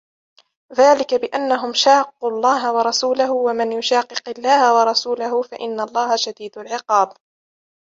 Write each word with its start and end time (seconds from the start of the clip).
ذَلِكَ 0.73 1.13
بِأَنَّهُمْ 1.13 1.73
شَاقُّوا 1.73 2.29
اللَّهَ 2.29 2.73
وَرَسُولَهُ 2.73 3.31
وَمَنْ 3.33 3.71
يُشَاقِقِ 3.71 4.29
اللَّهَ 4.37 4.75
وَرَسُولَهُ 4.79 5.41
فَإِنَّ 5.41 5.79
اللَّهَ 5.79 6.15
شَدِيدُ 6.15 6.57
الْعِقَابِ 6.57 7.13